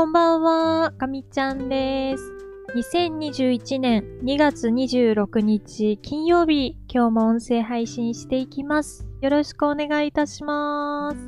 [0.00, 2.32] こんばんは、かみちゃんです。
[2.74, 9.06] 2021年2月26日金曜日、今日も音声配信していきます。
[9.20, 11.18] よろしくお願いいたします。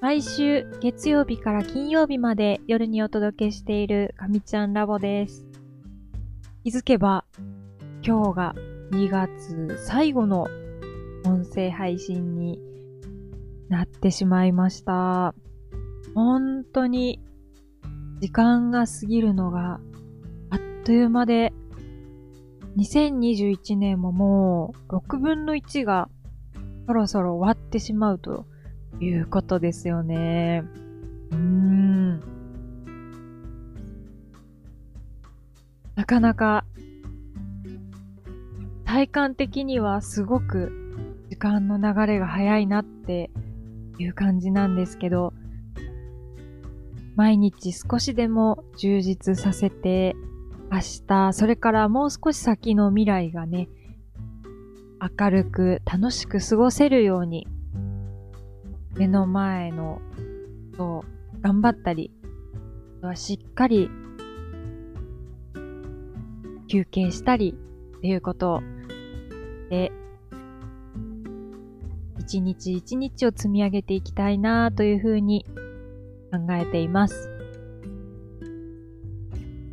[0.00, 5.46] 毎週月曜日から金曜日まで夜にお届けしているかみちゃんラボです。
[6.64, 7.24] 気づけば
[8.04, 8.54] 今日が
[8.90, 10.48] 2月最後の
[11.24, 12.58] 音声配信に
[13.68, 15.36] なってしまいました。
[16.16, 17.20] 本当に
[18.20, 19.80] 時間が過ぎるのが
[20.50, 21.52] あっという間で、
[22.76, 26.08] 2021年ももう6分の1が
[26.86, 28.46] そろそろ終わってしまうと
[29.00, 30.64] いうことですよね。
[31.30, 32.20] うーん。
[35.94, 36.64] なかなか
[38.84, 40.72] 体感的にはすごく
[41.30, 43.30] 時間の流れが早いなって
[43.98, 45.32] いう感じなんですけど、
[47.16, 50.16] 毎日少しでも充実させて、
[50.70, 53.68] 明日、それからもう少し先の未来がね、
[55.18, 57.46] 明るく楽しく過ごせるように、
[58.96, 60.00] 目の前の
[60.72, 61.04] ことを
[61.40, 62.10] 頑張ったり、
[63.14, 63.90] しっかり
[66.68, 67.54] 休憩したり
[67.98, 68.62] っていうことを
[69.70, 69.92] で、
[72.18, 75.46] 一日一日を積み上げていきたいなというふうに
[76.34, 77.30] 考えています。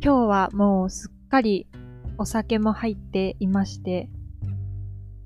[0.00, 1.66] 日はもうすっかり
[2.18, 4.08] お酒も入っていまして、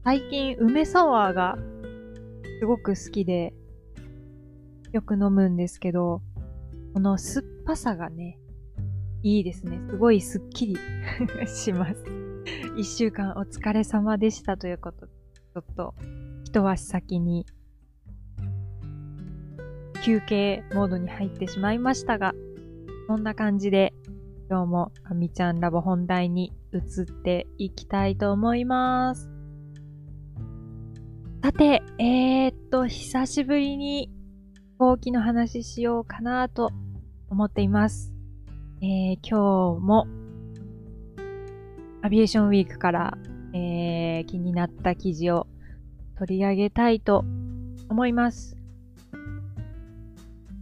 [0.02, 1.58] 最近梅サワーが
[2.60, 3.52] すごく好きで、
[4.92, 6.22] よく飲むんですけど、
[6.94, 8.38] この酸っぱさがね、
[9.22, 9.78] いいですね。
[9.90, 10.76] すごいスッキリ
[11.46, 12.04] します。
[12.78, 15.12] 一週間お疲れ様でしたということで、
[15.52, 15.94] ちょっと
[16.44, 17.44] 一足先に
[20.06, 22.32] 休憩モードに入ってしまいましたが、
[23.08, 23.92] そんな感じで
[24.48, 29.28] 今日もかみちゃんラボ本題に移っていきたいと思います。
[31.42, 34.12] さて、えー、っと、久しぶりに
[34.74, 36.70] 飛行機の話しようかなと
[37.28, 38.14] 思っています。
[38.80, 40.06] えー、今日も
[42.02, 43.18] アビエーションウィークから、
[43.52, 45.48] えー、気になった記事を
[46.16, 47.24] 取り上げたいと
[47.88, 48.55] 思います。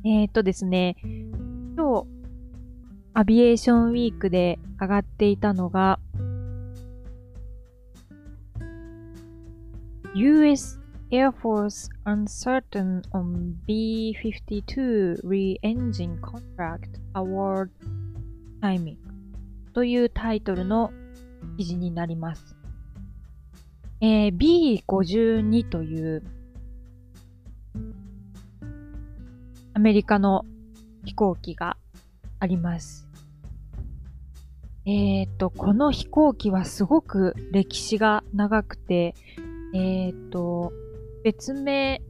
[0.07, 2.07] えー、っとですね、今日、
[3.15, 5.99] アビエーションウィークで上がっていたのが、
[10.15, 10.79] US
[11.11, 17.71] Air Force Uncertain on B-52 Re-Engine Contract Award
[18.61, 18.97] Timing
[19.73, 20.93] というタイトルの
[21.57, 22.55] 記事になります。
[24.03, 26.23] えー、B52 という
[29.75, 30.45] アメリカの
[31.05, 31.77] 飛行機が
[32.39, 33.07] あります。
[34.87, 39.15] えっ、と、この飛行機はすごく歴史が長くて、
[39.75, 40.73] えっ、と、
[41.25, 42.01] 別名、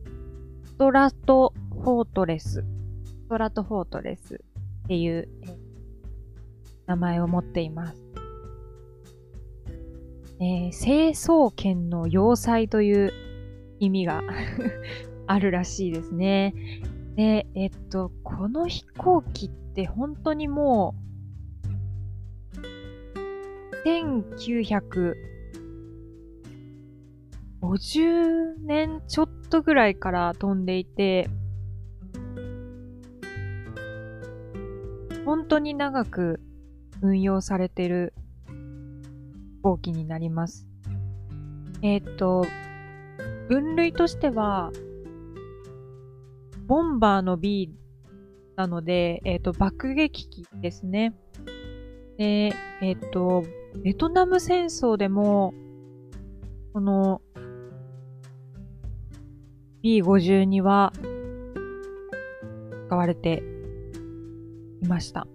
[0.64, 2.64] ストラトフォートレス、
[3.04, 4.34] ストラトフォートレス
[4.84, 5.28] っていう、
[6.86, 8.04] 名前を持っています。
[10.40, 13.12] えー、成層圏の要塞という
[13.78, 14.22] 意味が
[15.26, 16.54] あるらしいですね。
[17.16, 21.04] で、えっと、この飛行機って本当にもう、
[23.86, 25.14] 1950
[28.60, 31.28] 年ちょっとぐらいから飛んでいて、
[35.24, 36.40] 本当に長く
[37.00, 38.12] 運用されてる
[38.46, 40.66] 飛行機になります。
[41.82, 42.44] えっ、と、
[43.48, 44.72] 分類としては、
[46.66, 47.70] ボンバーの B
[48.56, 51.14] なので、えっ、ー、と、爆撃機ですね。
[52.18, 53.44] で、えっ、ー、と、
[53.82, 55.52] ベトナム戦争でも、
[56.72, 57.20] この
[59.82, 60.92] B52 は
[62.86, 63.42] 使われて
[64.82, 65.26] いました。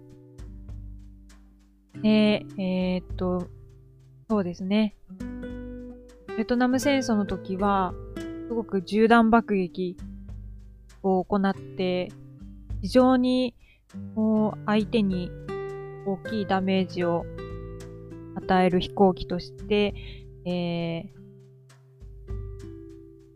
[2.02, 3.46] で、えっ、ー、と、
[4.28, 4.96] そうですね。
[6.36, 7.92] ベトナム戦争の時は、
[8.48, 9.96] すごく銃弾爆撃
[11.02, 12.10] を行って、
[12.82, 13.54] 非常に
[14.14, 15.30] こう相手に
[16.06, 17.24] 大きいダメージを
[18.36, 19.94] 与える飛行機として、
[20.44, 21.20] えー、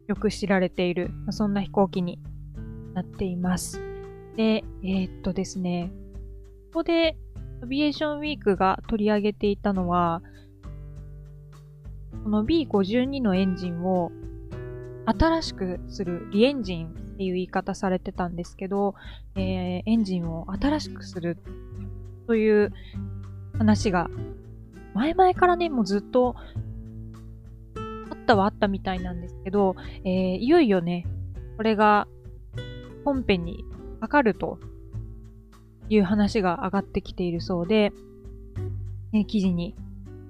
[0.06, 2.19] よく知られている、そんな飛行機に
[2.94, 3.81] なっています。
[4.37, 5.93] で、えー、っとですね、
[6.72, 7.16] ここで
[7.62, 10.22] アビエーションウィークが取り上げていたのは、
[12.22, 14.11] この B52 のエンジンを
[15.06, 18.96] 新しくするリエンジンっていう言い方されてたんですけど、
[19.37, 21.38] えー、エンジンを新しくする
[22.26, 22.72] という
[23.56, 24.11] 話が、
[24.94, 26.34] 前々からね、もうずっと
[27.76, 31.06] あったはあったみたいなんですけど、えー、いよいよね、
[31.56, 32.08] これが
[33.05, 33.64] 本編に
[34.00, 34.58] かかると
[35.88, 37.93] いう話が上がってきているそうで、
[39.12, 39.76] えー、記事に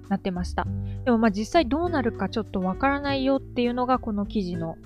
[0.07, 0.67] なってました。
[1.03, 4.77] でもまあ実際どうなるかちょっとわからないよっていうのがこの記事の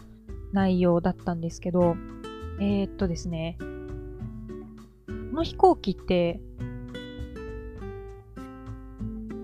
[0.52, 1.96] 内容だったんですけど、
[2.60, 3.66] えー、っとですね、こ
[5.34, 6.40] の飛行機って、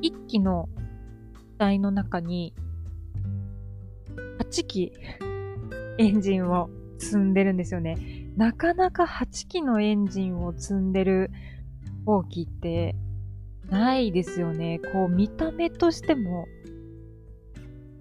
[0.02, 0.70] 一機の
[1.56, 2.54] 機体の中に
[4.40, 4.94] 8機
[5.98, 8.26] エンジンを積んでるんですよね。
[8.36, 11.32] なかなか8機のエンジンを積んでる
[11.84, 12.96] 飛行機って
[13.70, 14.80] ないですよね。
[14.94, 16.46] こう見た目としても、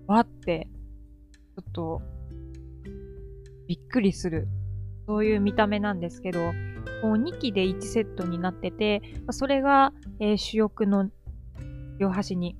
[0.06, 0.68] わって、
[1.32, 2.02] ちょっと
[3.66, 4.48] びっくりする。
[5.06, 6.52] そういう見た目なんですけど、
[7.02, 11.10] こう2機で1セットになってて、それが、えー、主翼の
[11.98, 12.56] 両端に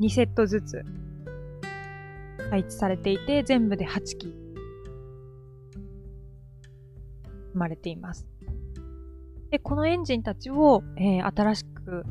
[0.00, 0.82] 2セットずつ
[2.50, 4.34] 配置されていて、全部で8機
[7.52, 8.26] 生まれています。
[9.50, 12.04] で、このエンジンたちを、えー、新しく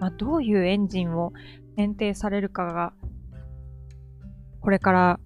[0.00, 1.32] まあ、どういうエンジンを
[1.76, 2.92] 選定されるかが、
[4.60, 5.20] これから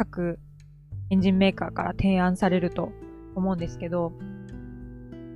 [0.00, 0.38] 各
[1.10, 2.90] エンジンメーカーから提案されると
[3.34, 4.12] 思うんですけど、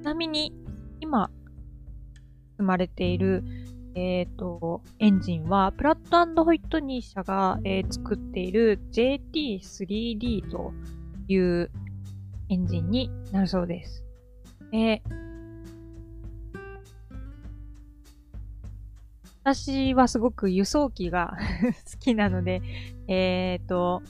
[0.00, 0.54] ちなみに
[1.00, 1.30] 今
[2.52, 3.44] 積まれている、
[3.94, 10.72] えっ、ー、と、エンジンは、プラットホイットニー社が、えー、作っている JT3D と
[11.28, 11.70] いう
[12.48, 14.02] エンジンになるそうです。
[14.72, 15.02] え
[19.44, 21.36] 私はすごく輸送機が
[21.92, 22.62] 好きなので、
[23.08, 24.02] えっ、ー、と、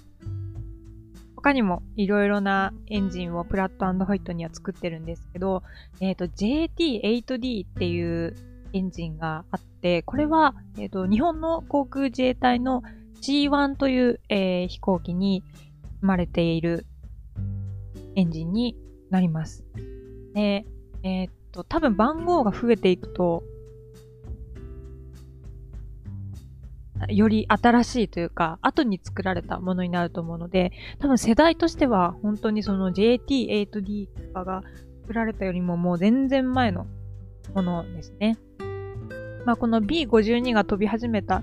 [1.44, 5.62] 他にもいろいろなエンジンをプラットホイットには作ってるんですけど、
[6.00, 8.34] えっ、ー、と JT8D っていう
[8.72, 12.82] エンジンがあって、これは、えっ、ー、と日本の航空自衛隊の
[13.20, 15.44] C1 という、えー、飛行機に
[16.00, 16.86] 生まれている
[18.16, 18.78] エンジンに
[19.10, 19.66] なります。
[20.32, 20.64] で、
[21.02, 23.42] えっ、と、多分番号が増えていくと、
[27.08, 34.62] より新しいというか、後に作られたものになると思うので、多分世代としては本当にその JT8D とかが
[35.02, 36.86] 作られたよりももう全然前の
[37.54, 38.38] ものですね。
[39.44, 41.42] まあこの B52 が飛び始めた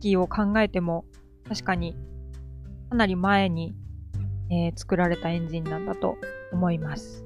[0.00, 1.04] 機を考えても、
[1.48, 1.94] 確かに
[2.88, 3.74] かなり前に、
[4.50, 6.16] えー、作られたエンジンなんだと
[6.52, 7.24] 思います。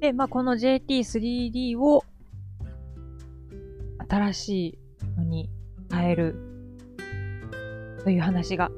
[0.00, 2.04] で、まあこの JT3D を
[4.08, 4.78] 新しい
[5.16, 5.50] のに
[5.92, 6.36] 変える
[8.04, 8.70] という話が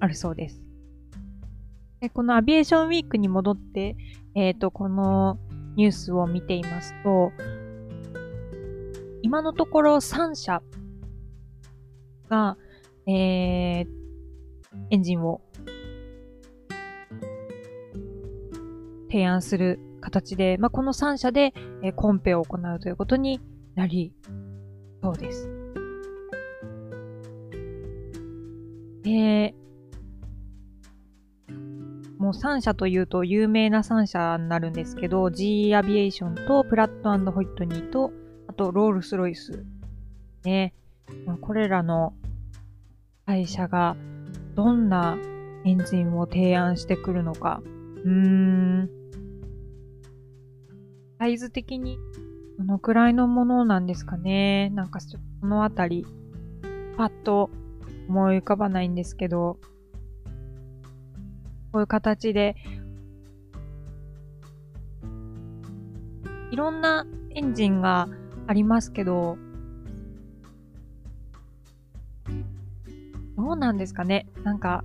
[0.00, 0.60] あるそうです。
[2.00, 3.96] でこのアビエーションウィークに戻って、
[4.34, 5.38] えっ、ー、と、この
[5.76, 7.32] ニュースを見ていますと、
[9.22, 10.62] 今のところ3社
[12.28, 12.58] が、
[13.06, 13.86] えー、
[14.90, 15.40] エンジンを
[19.08, 23.40] 提案する形で、まあ、この3社で、えー、コンペを行うということに
[23.76, 24.12] なり
[25.02, 25.53] そうです。
[29.04, 29.54] で、
[32.18, 38.10] もう3社というと有名な3社になるんですけど、G アビエーションとプラットホイットニーと、
[38.48, 39.64] あとロールスロイス。
[40.42, 40.74] ね。
[41.26, 42.14] まあ、これらの
[43.26, 43.94] 会社が
[44.54, 45.18] どんな
[45.66, 47.62] エンジンを提案してくるのか。
[48.04, 48.90] うーん。
[51.18, 51.98] サイズ的に
[52.58, 54.70] どのくらいのものなんですかね。
[54.70, 56.06] なんかそのあたり、
[56.96, 57.50] パッと
[58.08, 59.58] 思い浮かばないんですけど、
[61.72, 62.56] こういう形で、
[66.50, 68.08] いろんなエンジンが
[68.46, 69.36] ありますけど、
[73.36, 74.28] どうなんですかね？
[74.44, 74.84] なんか、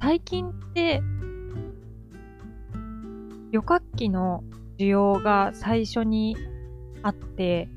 [0.00, 1.02] 最近って、
[3.50, 4.44] 旅客機の
[4.78, 6.36] 需要が最初に
[7.02, 7.68] あって、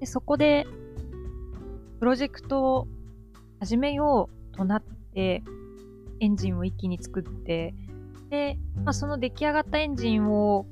[0.00, 0.66] でそこで
[1.98, 2.88] プロジェクトを
[3.60, 4.82] 始めようとなっ
[5.14, 5.42] て、
[6.20, 7.74] エンジンを一気に作って、
[8.30, 10.66] で、まあ、その出来上がったエンジンを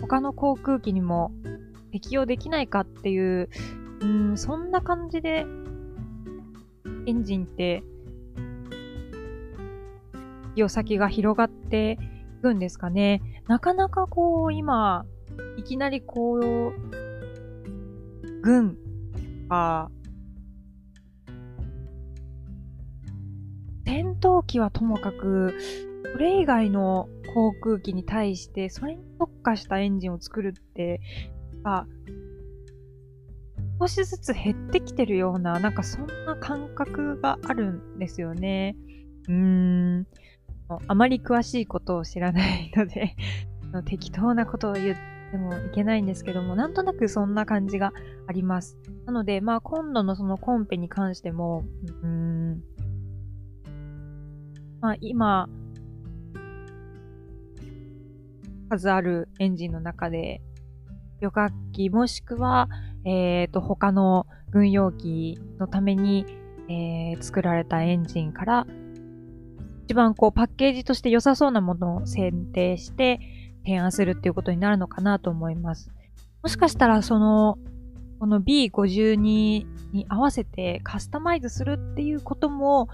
[0.00, 1.32] 他の航空機にも
[1.92, 3.48] 適用できないかっていう、
[4.00, 5.46] うん、そんな感じで、
[7.06, 7.82] エンジンって、
[10.54, 11.98] 利用先が広がって
[12.38, 13.22] いくんですかね。
[13.46, 15.06] なかなかこう、今、
[15.56, 16.72] いきなりこう、
[18.42, 18.76] 軍
[19.48, 20.05] が、戦
[24.46, 25.54] 機はともかく、
[26.12, 31.00] それ以外の航空機に対して、それに特化したエンジンを作るって、
[31.64, 31.86] あ、
[33.78, 38.76] 少しずつ減ってきてるような、なんかそんな感覚があるんですよね。
[39.28, 40.06] うーん。
[40.88, 43.14] あまり詳しいことを知らないので
[43.86, 44.96] 適当なことを言っ
[45.30, 47.92] てもいけないんですけども、なんとなくそんな感じが
[48.26, 48.76] あります。
[49.04, 51.64] なので、まあ今度のそのコンペに関しても、
[52.02, 52.62] うーん、
[54.80, 55.48] まあ今、
[58.68, 60.40] 数あるエンジンの中で、
[61.20, 62.68] 旅客機もしくは、
[63.04, 66.26] えっ、ー、と、他の軍用機のために、
[66.68, 68.66] えー、作られたエンジンから、
[69.84, 73.20] 一番こうパッケージとして良さそうなものを選定して
[73.64, 75.90] 提案するっていうことになるのかなと思います。
[76.42, 77.56] もしかしたらその、
[78.18, 79.14] この B52
[79.92, 82.88] に合わせてカスタマイズするっていうことも、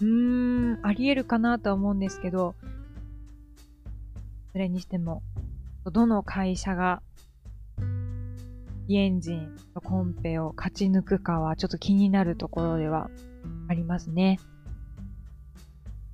[0.00, 2.54] うーん、あり得るかなとは思うんですけど、
[4.52, 5.22] それにしても、
[5.92, 7.02] どの会社が
[8.94, 13.10] エンジンのコンペを勝ち抜くかはちょっと気になるところでは
[13.68, 14.38] ありますね。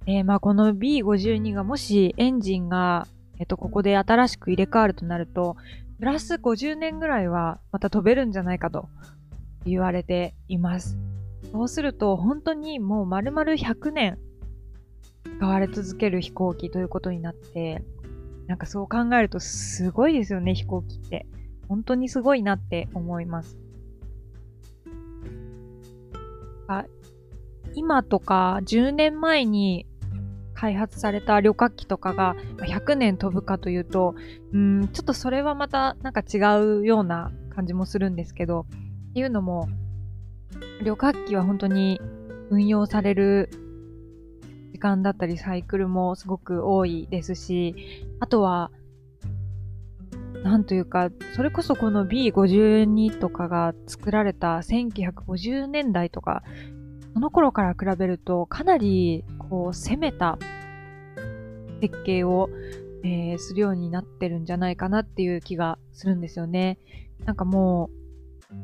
[0.07, 3.07] え、まあこの B52 がもしエンジンが、
[3.39, 5.57] えっと、ここで新しく入れ替わるとなると、
[5.99, 8.89] プラス50年ぐらいはまた飛べるんじゃないかと
[9.65, 10.99] 言われています。
[11.53, 14.19] そうすると本当にもう丸々100年
[15.39, 17.83] 使われ続ける飛行機ということになって、
[18.47, 21.27] なんかそう考えるとすごいですよね、飛行機って。
[21.69, 23.59] 本当にすごいなって思います。
[26.69, 26.85] あ
[27.75, 29.87] 今とか10年前に
[30.55, 34.15] 開発された旅客機とかが100年飛ぶかというと、
[34.53, 36.39] うん、ちょっとそれはまたなんか違
[36.81, 38.67] うような感じもするんですけど、
[39.11, 39.69] っていうのも、
[40.85, 42.01] 旅客機は本当に
[42.51, 43.51] 運用される
[44.73, 47.75] 時間だったりサイクルもすごく多いですし、
[48.21, 48.71] あとは
[50.43, 56.43] なんというか、それこそこの B52 とかが作られた1950年代とか、
[57.15, 60.39] その頃から比べるとかなりこう攻めた
[61.81, 62.49] 設計を、
[63.05, 66.79] えー、するようになってるんじゃないかなっていう気がするんですよね。
[67.25, 67.91] なんかも
[68.51, 68.55] う、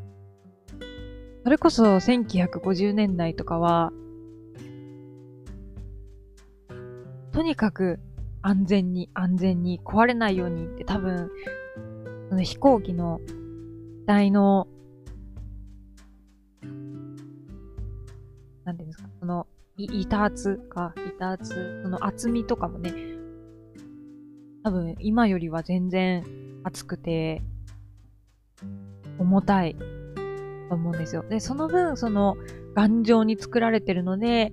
[1.49, 3.91] それこそ1950年代とかは、
[7.33, 8.01] とにかく
[8.43, 11.31] 安全に安全に壊れないようにって多分
[12.29, 13.23] その飛行機の
[14.05, 14.69] 台の、
[18.65, 19.47] なんていうんですか、その、
[19.79, 22.93] 板圧か、板圧、その厚みとかもね、
[24.65, 26.27] 多分今よりは全然
[26.65, 27.41] 厚くて、
[29.19, 29.98] 重たい。
[30.69, 31.25] と思うんですよ。
[31.29, 32.37] で、その分、その、
[32.75, 34.53] 頑丈に作られてるので、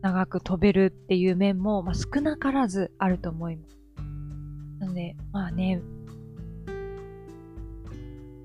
[0.00, 3.78] 長く飛べるっていう面も、まあ、少なからずあると思います。
[4.78, 5.82] なので、まあね、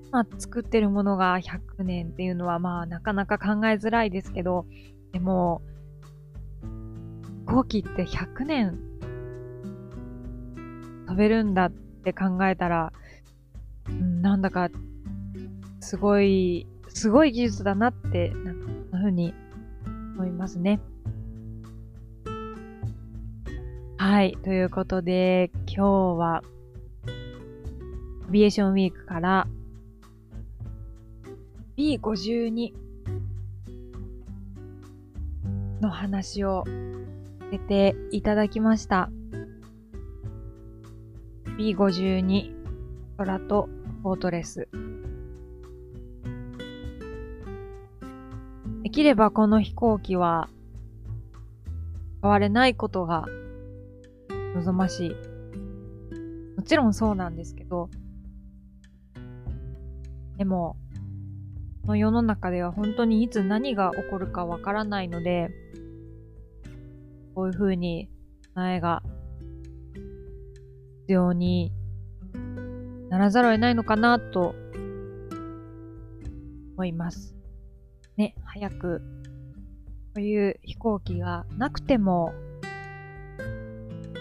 [0.08, 4.66] 今作ってるものが100年っていうのはまあなかなか考えづらいですけど、
[5.12, 5.62] でも、
[7.46, 8.78] 飛行機って100年
[11.06, 12.92] 飛べるんだって考えたら、
[13.88, 14.70] うん、なんだか
[15.80, 19.34] すごい、すごい技術だなって、なんかそんな風に
[20.16, 20.80] 思いますね。
[23.98, 24.38] はい。
[24.42, 26.42] ということで、今日は、
[28.28, 29.46] アビエーションウィークから
[31.76, 32.72] B52
[35.80, 36.70] の話をさ
[37.50, 39.10] せていただきました。
[41.58, 42.52] B52
[43.16, 43.68] 空と
[44.02, 44.68] フォートレス。
[48.84, 50.50] できればこの飛行機は
[52.20, 53.24] 変われないことが
[54.54, 55.10] 望ましい。
[56.54, 57.88] もちろんそうなんですけど、
[60.36, 60.76] でも、
[61.80, 65.50] この世の中では本当にいつ何が起こるかわからないので、
[67.34, 68.10] こういう風に
[68.54, 69.02] 苗が
[71.00, 71.72] 必要に
[73.08, 74.54] ならざるを得ないのかなと
[76.74, 77.34] 思います。
[78.16, 79.02] ね、早く
[80.14, 82.32] こういう飛行機がなくても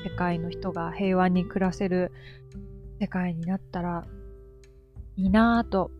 [0.03, 2.11] 世界の人が平和に暮らせる
[2.99, 4.05] 世界になったら
[5.15, 5.91] いいなぁと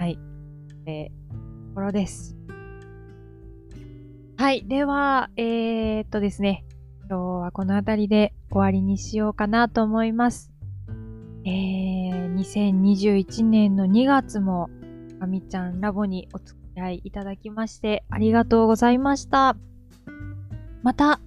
[0.00, 0.18] はい。
[0.86, 2.34] えー、ところです。
[4.38, 4.66] はい。
[4.66, 6.64] では、えー、っとですね。
[7.06, 10.50] 今日はこの辺りで終わりにしようかなと思います。
[11.44, 14.70] えー、2021年の2月も、
[15.20, 19.54] かみちゃんラボにお付き合いいただきましてありがとうございました。
[20.82, 21.20] また、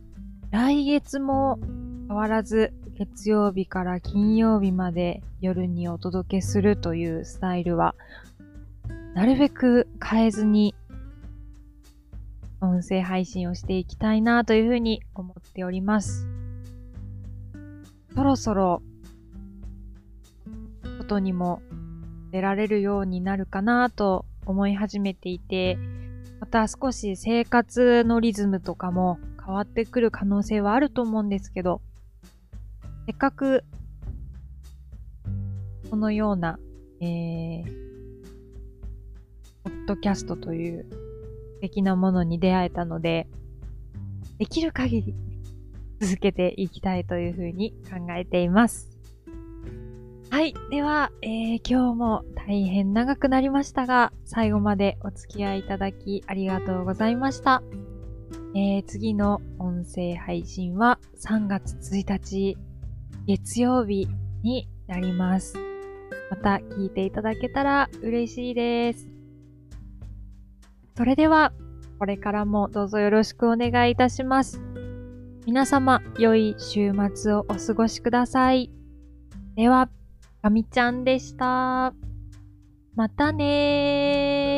[0.49, 1.59] 来月も
[2.07, 7.93] 変わらず月曜日から金曜日まで夜にお届けするというスタイルは、
[9.13, 10.73] なるべく変えずに
[12.61, 16.27] 音声配信をしていきたいなというふうに思っております。
[18.15, 18.81] そろそろ
[20.97, 21.61] 外にも
[22.33, 25.77] 出られるようになるかなと思い始めていて、
[26.39, 31.79] また少し生活のリズムとかも変わってくる可能性はあると思うんですけど、
[33.05, 33.63] せっかく
[35.91, 36.57] このような、
[36.99, 37.65] えー、
[39.63, 43.27] ポッドキャストという素敵なものに出会えたので、
[44.39, 45.13] できる限り
[46.01, 48.92] 続けていきたいというふうに考えています。
[50.33, 50.55] はい。
[50.71, 57.61] では、えー、今日も大変長くなりましたが、最後までお付き合いいただきありがとうございました。
[58.55, 62.57] えー、次の音声配信は3月1日
[63.27, 64.07] 月曜日
[64.41, 65.55] になります。
[66.31, 69.07] また聞いていただけたら嬉しいです。
[70.97, 71.53] それでは、
[71.99, 74.59] これからもどうぞよろしくお願いいたします。
[75.45, 78.71] 皆様、良い週末をお過ごしください。
[79.55, 79.91] では、
[80.43, 81.93] かみちゃんでした。
[82.95, 84.52] またねー。